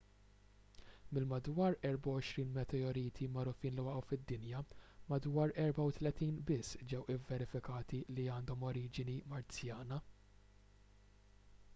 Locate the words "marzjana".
9.35-10.01